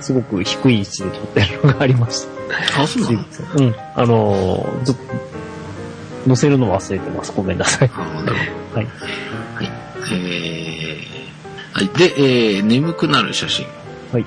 [0.00, 2.26] すごく低い位置で撮ってるのがありまし
[2.74, 2.82] た。
[2.82, 3.18] あ、そうなの？
[3.56, 3.74] うん。
[3.94, 5.02] あのー、ちょっと、
[6.26, 7.32] 載せるの忘れてます。
[7.34, 7.90] ごめんなさい。
[7.94, 8.32] あなるほど。
[8.32, 8.86] はい。
[9.56, 9.70] はい。
[10.12, 10.83] えー、
[11.74, 11.88] はい。
[11.88, 12.14] で、
[12.56, 13.66] えー、眠くなる写真。
[14.12, 14.26] はい。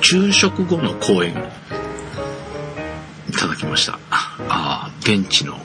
[0.00, 1.36] 昼食後の公園。
[3.28, 4.00] いただきました。
[4.10, 5.56] ああ、ベンチの、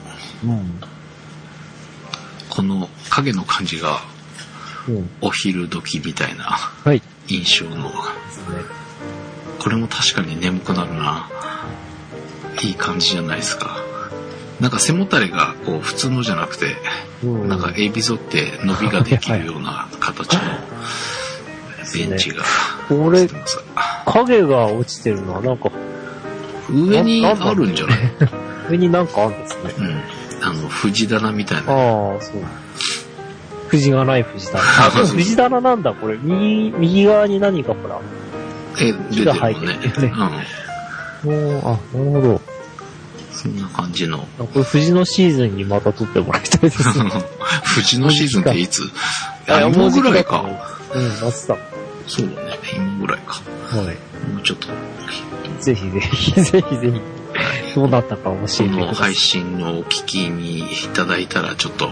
[0.43, 0.79] うん。
[2.47, 4.01] この影の感じが、
[4.87, 5.09] うん。
[5.21, 7.01] お昼時みたいなはい。
[7.27, 8.57] 印象の、ですね。
[9.57, 11.27] これも確かに眠くなるな。
[12.61, 13.78] いい感じじゃないですか。
[14.59, 16.75] なんか背もたれがこう普通のじゃなくて、
[17.23, 17.47] うん。
[17.49, 20.41] なんかエビゾって伸びができるような形の
[21.93, 22.43] ベンチが
[22.87, 23.27] これ
[24.05, 25.71] 影が落ちてるのはなんか、
[26.69, 27.99] 上にあるんじゃない？
[28.69, 29.73] 上になんかあるんですね。
[29.79, 30.01] うん。
[30.47, 31.71] あの、藤棚みたいな。
[31.73, 32.41] ああ、そう。
[33.69, 34.59] 藤がない藤棚。
[34.87, 36.17] あ、これ藤棚なんだ、これ。
[36.21, 37.99] 右、右側に何かほら。
[38.81, 39.33] え、出てる木が。
[39.35, 40.13] てるね
[41.25, 41.31] うん。
[41.57, 42.41] おーあ、なるほど。
[43.31, 44.27] そんな感じの。
[44.39, 47.11] あこれ藤のシーズンにまた撮ってもらいたいですね。
[47.63, 48.83] 藤のシーズンっていつ？
[49.47, 50.43] ああ、今ぐらいか。
[50.43, 50.61] も
[50.93, 51.57] うん、夏だ。
[52.07, 52.57] そうだね。
[52.75, 53.41] 今ぐらいか。
[53.69, 53.85] はい。
[53.85, 54.67] もうちょっと。
[55.61, 57.01] ぜひぜひ、ぜひぜひ、
[57.75, 59.03] どうなったか教えこてくのださい。
[59.13, 60.63] 配信をお聞きにい
[60.93, 61.89] ただいたら、ちょっと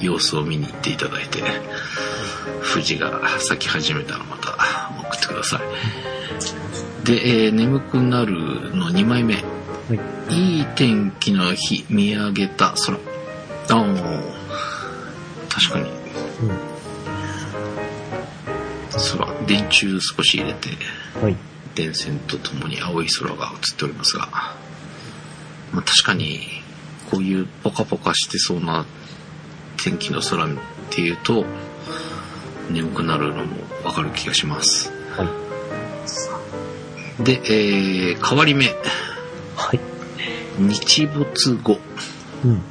[0.00, 1.42] 様子を見に行っていただいて、
[2.72, 4.52] 富士が咲き始めたらまた
[5.08, 7.06] 送ってください。
[7.06, 8.32] で、えー眠くなる
[8.74, 9.42] の2枚目。
[9.92, 9.96] は
[10.30, 10.34] い。
[10.34, 12.96] いい天気の日、見上げた空。
[12.96, 14.22] あー
[15.50, 15.90] 確かに。
[19.18, 20.70] 空、電柱少し入れて、
[21.16, 21.22] うん。
[21.24, 21.36] はい。
[21.74, 24.28] 電線とともに青い空が映っておりますが、
[25.72, 26.40] まあ、確かに
[27.10, 28.84] こういうポカポカしてそうな
[29.82, 30.48] 天気の空っ
[30.90, 31.46] ていうと
[32.70, 34.90] 眠くなるのもわかる気がします。
[35.16, 35.24] は
[37.20, 37.24] い。
[37.24, 38.74] で、えー、変わり目。
[39.62, 39.80] はい。
[40.58, 41.78] 日没後。
[42.44, 42.62] うん。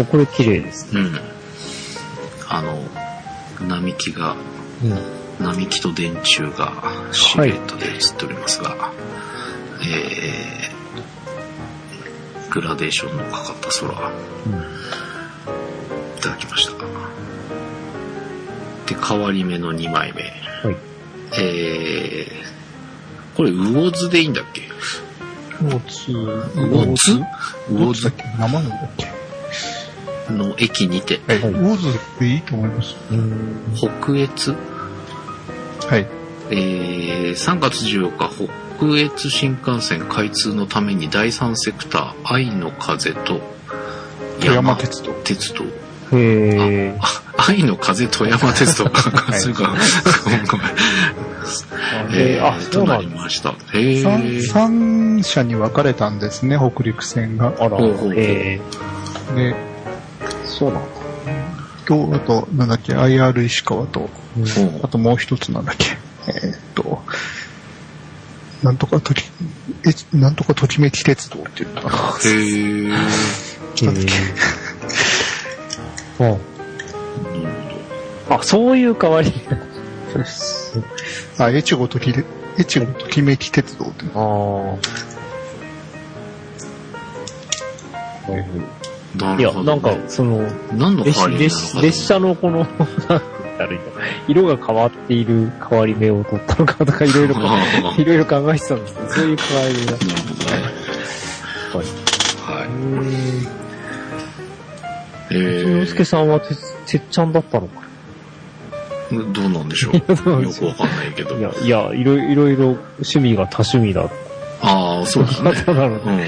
[0.00, 1.00] あこれ綺麗ですね。
[1.00, 1.20] うん。
[2.48, 2.78] あの、
[3.66, 4.36] 並木が、
[4.82, 5.44] うん。
[5.44, 6.72] 並木と電柱が
[7.12, 8.92] シルエットで映っておりますが、
[9.82, 14.12] えー、グラデーションのかかった空、
[14.46, 14.52] うん。
[16.18, 16.72] いただきました。
[18.86, 20.22] で、変わり目の2枚目。
[20.22, 20.76] はい。
[21.40, 24.62] えー、これ、魚津でいいんだっけ？
[25.62, 26.12] 魚津、
[26.54, 27.24] 魚津魚津
[27.70, 28.24] 魚津だっけ？
[28.38, 30.32] 生なんだっけ？
[30.32, 31.40] の駅にて、はい。
[31.42, 32.96] はい魚津でいいと思います？
[33.10, 33.74] うん。
[33.74, 34.56] 北越、は
[35.98, 36.06] い。
[36.50, 38.30] えー、3月14日、
[38.78, 43.40] 北越新幹線開通のために第三セクター、愛の風と
[44.40, 45.12] 富山鉄道。
[45.24, 45.64] 鉄道。
[45.64, 46.98] へえ。
[47.00, 49.36] あ、愛の風富山鉄道か。
[49.36, 49.74] いそうか。
[50.24, 50.66] ごめんごめん。
[52.12, 53.22] えー、あ、ーそとなりうなんだ。
[53.24, 53.54] ました。
[53.74, 54.02] へ
[54.42, 57.54] 三社に分かれたんですね、北陸線が。
[57.58, 58.60] あら、へえ。
[59.34, 59.56] で、
[60.44, 60.88] そうなんだ。
[61.86, 64.08] と、あと、なんだっけ、IR 石川と、ほ
[64.84, 67.02] あともう一つなんだっけ、えーっと、
[68.62, 69.22] なんとかとき、
[69.86, 71.94] え、なんとかときめき鉄道っていうのかな。
[71.94, 72.88] うへー。
[72.90, 74.12] なんだっけ
[76.24, 76.36] あ
[78.30, 79.32] あ、そういう代わり。
[80.12, 80.82] そうです。
[81.38, 82.24] あ、越後ときれ、
[82.58, 84.78] 越後ときめき鉄道っていうの。
[84.78, 85.08] ああ。
[88.30, 88.44] いや、
[89.16, 92.76] なるほど、なんか、その、何の変列わり目列車のこの、 なんて
[93.08, 93.20] 言っ
[93.56, 93.82] たらいいの
[94.28, 97.34] 色が変わっている変わり目を取ったのかとか、いろいろ
[97.96, 100.06] いろいろ考えてたんですけど、そういう変わり目だった。
[100.06, 100.20] なる
[101.72, 101.88] ほどね。
[102.48, 102.58] はい。
[102.60, 102.68] はい。
[102.68, 103.48] うーん。
[105.30, 106.54] え洋介さんはて、
[106.88, 107.82] てっちゃんだったのか
[109.10, 109.94] どうなんでしょう。
[109.94, 111.42] よくわかんないけどい。
[111.42, 114.10] や、いや、いろいろいろ趣味が多趣味だ
[114.60, 115.52] ああ、そうですね。
[115.52, 116.18] 方 なので、うん。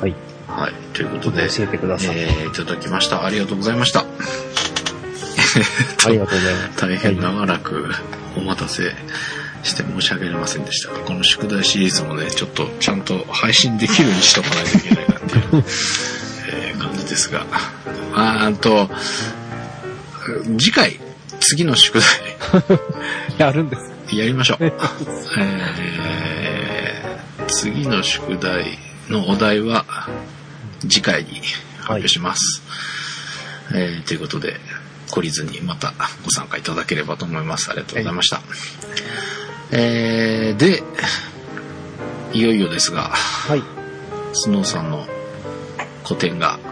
[0.00, 0.14] はい。
[0.46, 0.72] はい。
[0.94, 2.16] ということで、教えてください。
[2.16, 3.24] えーいただきました。
[3.24, 4.00] ありがとうございました。
[4.00, 4.04] あ
[6.10, 6.76] りがとうございます。
[6.80, 7.90] 大変長らく
[8.36, 8.94] お待たせ
[9.62, 15.64] して申し訳ありませんでしたが、この宿題シリーズもね、ちょっとちゃんと配信できるようにしとかないといけないなっていう、
[17.08, 17.46] ですが。
[18.14, 18.90] あと、
[20.58, 20.98] 次回、
[21.40, 22.06] 次の宿題、
[23.38, 23.82] やるんです。
[24.16, 24.58] やりましょう。
[24.64, 24.78] えー
[27.50, 29.86] 次の宿題のお題は
[30.82, 31.40] 次回に
[31.78, 32.62] 発表します。
[33.74, 34.60] えーということで、
[35.08, 35.94] 懲りずにまた
[36.24, 37.70] ご参加いただければと思います。
[37.70, 38.42] ありがとうございました。
[39.70, 40.82] えーで、
[42.34, 43.62] いよいよですが、はい。
[44.34, 45.06] スノーさんの
[46.04, 46.67] 個展がはい。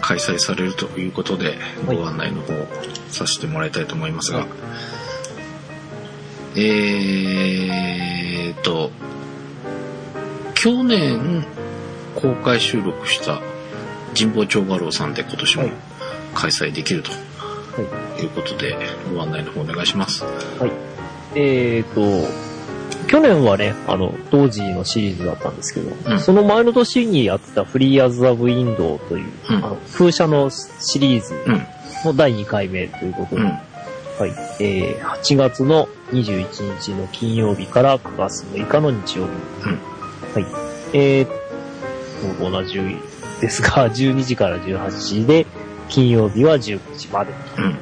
[0.00, 2.66] 開催されるということで、はいご案内の方を
[3.08, 4.46] させてもらいたいと思いますが、
[6.54, 8.90] えーと、
[10.54, 11.44] 去年
[12.14, 13.40] 公開収録した
[14.18, 15.72] 神保町画廊さんで今年もはい
[16.36, 17.16] 開催できるとは
[18.18, 18.22] い。
[18.22, 18.76] いうことで、
[19.12, 20.24] ご案内の方お願いします。
[20.24, 20.72] はい。
[21.34, 22.45] えーと、
[23.08, 31.66] 去年はね、あの、当時のシリーズだったんですけど、うんその前の年にやってたフリーアズ・ザ・ウィンドウという、うんあの風車のシリーズうん。
[32.04, 33.48] の第2回目ということで、うん。
[33.48, 33.56] は
[34.26, 34.30] い。
[34.60, 39.30] えー、8月の21日の金曜日から9月6日の日曜日。
[39.68, 39.96] うん
[40.34, 40.46] はい。
[40.92, 41.26] えー、
[42.38, 42.80] と同じ
[43.40, 45.46] ですが、 12時から18時で、
[45.88, 47.70] 金曜日は19時までとうん。
[47.70, 47.76] な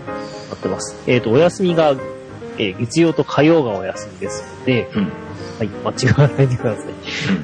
[0.55, 0.97] ってます。
[1.07, 1.95] えーと、お休みが、
[2.59, 5.13] えー月曜と火曜がお休みですので、うん。
[5.59, 6.87] はい、間違わないでください。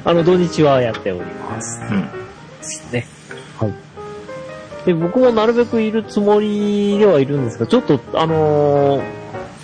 [0.04, 1.80] あの、土日はやっております。
[1.90, 2.02] うん。
[2.02, 2.08] で
[2.62, 3.06] すね。
[3.58, 3.74] はい。
[4.86, 9.02] で、僕もなるべくいるつもりではいるんですが、ちょっと、あのー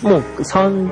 [0.03, 0.91] もう、三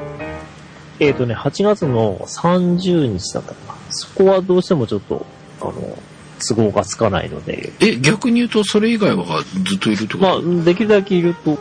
[0.99, 3.75] えっ、とね、8月の30日だったかな。
[3.91, 5.25] そこはどうしてもちょっと、
[5.61, 5.97] あの、
[6.39, 10.41] 都合がつかないので、え、逆に言うと、それ以外はずっといるってこと？
[10.41, 11.57] まあ、できるだけいると、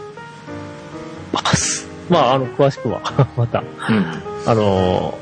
[1.32, 1.83] ます。
[2.08, 3.00] まあ、あの、詳しくは、
[3.36, 3.62] また、う
[3.92, 4.06] ん。
[4.46, 5.18] あの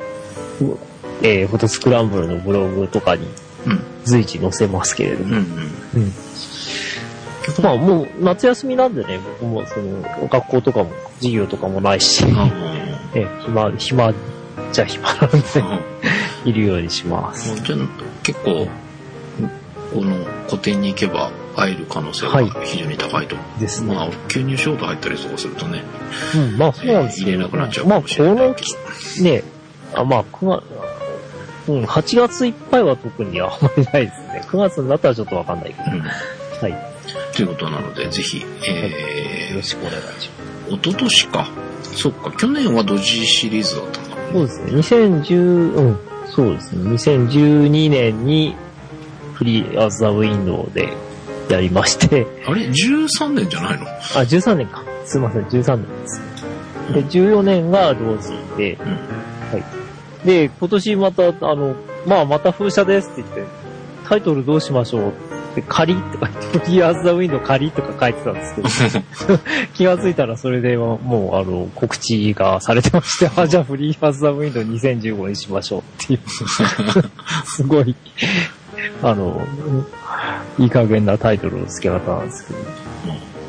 [0.60, 0.76] ー
[1.24, 3.26] えーフォトスクランブルのブログとかに
[3.66, 3.80] うん。
[4.04, 5.42] 随時載せますけれども、うん。
[5.94, 6.02] うん。
[6.02, 6.12] うん
[7.60, 12.48] まあもう夏休みなんでね、僕もその学校とかも授業とかもないし、あ
[13.14, 14.12] え暇、暇
[14.70, 15.80] じゃ暇なんで、あ。
[16.44, 17.54] いるようにします。
[17.62, 17.78] じゃあ
[18.22, 18.68] 結構、
[19.92, 20.16] この
[20.48, 23.36] 個展に行けば会える可能性はいが非常に高いと。
[23.58, 23.94] ですね。
[23.94, 25.82] まあ、急にショート入ったりとかするとね、
[26.34, 28.68] うん、まあそうなんです入れなくなっちゃうまあこかもしれないのけど。
[29.16, 29.44] き、ね、
[29.94, 30.46] あまあ9
[31.66, 34.44] 月、うん、8月いっぱいは特にあんまりないですね。
[34.48, 35.96] 9月になったらちょっとわかんないけど。
[35.96, 36.00] うん。
[36.00, 36.92] はい。
[37.34, 40.30] ということなので、ぜひ、よえろしくお願いし
[40.68, 41.48] まー、一昨年か。
[41.94, 44.16] そっか、去年はドジシリーズだったんだ。
[44.16, 44.32] す。
[44.32, 44.98] そうですね。
[44.98, 46.90] 2010、うん、そうですね。
[46.90, 48.56] 2012年に
[49.34, 50.92] フリーアズ・ザ・ウィンドウで
[51.48, 53.86] やりまして、あれ ?13 年じゃないの？
[53.86, 53.88] あ、
[54.24, 54.82] 13年か。
[55.04, 56.20] すいません、13年です。
[56.94, 58.86] で、14年が同時で、うん。
[58.90, 58.94] は
[60.24, 60.26] い。
[60.26, 61.74] で、今年また、あの、
[62.06, 63.44] まあ、また風車ですって言って、
[64.08, 68.62] タイトルどうしましょうって、仮とか言って、フリーアズ・ザ・ウィンドウ仮とか書いてたんですけ
[69.32, 69.38] ど、
[69.74, 70.98] 気がついたらそれでも
[71.34, 76.20] う、あの、告知がされてまして、 あ、じゃあフリーアズ・ザ・ウィンドウ2015にしましょうっていう、
[77.46, 77.94] すごい、
[79.02, 79.46] あの、
[80.58, 82.60] いい加減なタイトルの付け方なんですけど、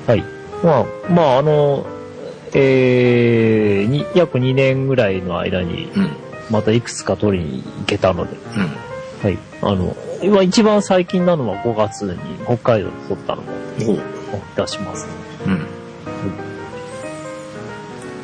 [0.07, 0.23] はい。
[0.63, 1.85] まあ、まあ、あの、
[2.53, 6.09] えー、に、約2年ぐらいの間に、うん。
[6.49, 9.27] またいくつか取りに行けたので、うん。
[9.27, 9.37] はい。
[9.61, 13.45] あの、今一番最近なのは5月に北海道で撮ったのを
[13.89, 13.99] おう。
[14.55, 15.11] 出します、ね。
[15.47, 15.67] うん。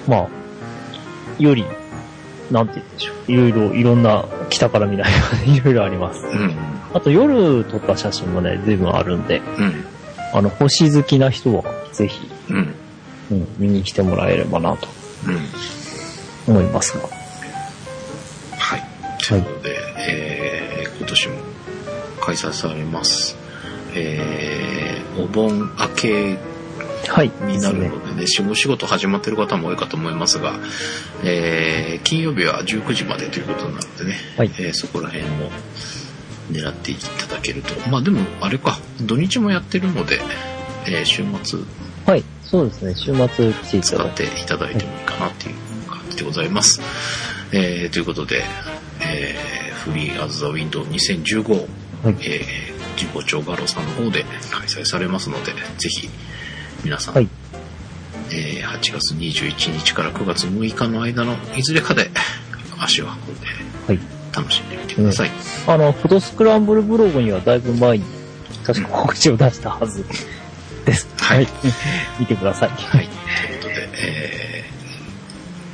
[0.08, 0.28] まあ、
[1.40, 1.66] より、
[2.52, 3.32] なんて言うんでしょう。
[3.32, 6.26] いろいろ、いろんな、北から南までいろいろあります。
[6.26, 6.79] うん。
[6.94, 9.86] あと夜撮った写真もね、随分あるんで、うん。
[10.34, 11.64] あの、星好きな人は、
[11.94, 12.76] ぜひ、うん。
[13.32, 14.88] うん、見に来てもらえればなと
[15.28, 16.54] うん。
[16.56, 17.08] 思いますが。
[18.58, 18.84] はい。
[19.24, 19.78] ということで、
[20.10, 21.36] えー、今年も
[22.22, 23.36] 開催されます。
[23.94, 26.38] えー、お盆明け
[27.08, 27.32] はい。
[27.42, 30.60] になるですねのでね、仕事仕事始まってる方も多いかと思いますが、
[31.24, 35.50] えー、金曜日は19時までということなのでね、はいえーそこら辺も
[36.52, 37.74] 狙っていただけると。
[37.90, 40.20] まあでも、あれか、土日もやってるので、
[40.88, 41.60] えー週末
[42.06, 42.24] はい。
[42.44, 42.96] そうですね。
[42.96, 44.28] 週末来ていた使っだいて。
[44.28, 45.56] ていただいてもいいかなっていう
[45.90, 46.82] 感じでございます。
[47.52, 48.44] えーということで、
[49.02, 52.16] えーフリーアズ・ザ・ウィンドウ2015、はい。
[52.22, 56.10] えー、神保町画廊さんの方で開催されますので、ぜひ
[56.84, 57.30] 皆さん、はい
[58.32, 62.10] えー8月21日から9月6日の間のいずれかで
[62.80, 63.48] 足を運んで
[63.88, 64.00] はい。
[64.36, 64.62] 楽し
[65.00, 65.32] ください。
[65.68, 68.06] あの、フォトスクランブルブログにはだいぶ前に、
[68.66, 70.06] 確か告知を出したはず
[70.86, 71.08] です。
[71.18, 71.48] はい
[72.20, 72.70] 見てください。
[72.70, 73.08] はい。
[73.08, 74.66] ということで、え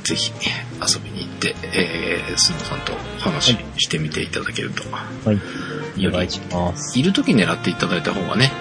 [0.02, 0.32] ー、ぜひ
[0.80, 5.34] 遊びに行って、えー、スノーさんとお話ししてみていただけると、はい。
[5.34, 5.40] よ
[5.96, 6.98] りお願いします。
[6.98, 8.52] いる時狙っていただいた方がね、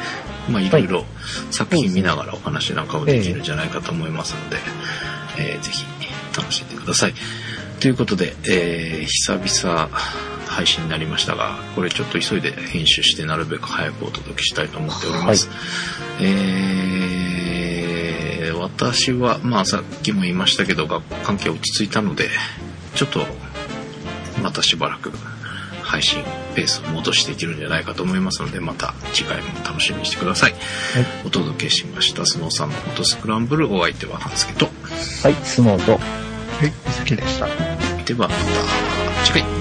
[0.49, 1.05] まあいろいろ
[1.51, 4.57] 作品見ながらお話なんかもできるんじゃないかと思いますので、
[5.37, 5.85] えーぜひ
[6.37, 7.13] 楽しんでください。
[7.79, 9.89] ということで、えー久々
[10.47, 15.49] 配信になりましたが、これちょっと急いで編集してなるべく早くお届けしたいと思っております。
[16.21, 17.45] えー
[18.57, 22.29] 私は、まあさっきも言いましたけど、学校関係落ち着いたので、
[22.95, 23.25] ちょっと
[24.41, 25.11] またしばらく
[25.83, 26.23] 配信
[26.55, 30.55] ペースを戻していけるんじゃないかと思いますので、また次回も楽しみにしてください。
[31.25, 34.65] お届けしました、スノーさんのフォトスクランブル、お相手は半助と。
[35.23, 36.24] はい、スノーと。
[36.55, 37.47] はい、好きでした。
[38.05, 39.54] ではまた次回。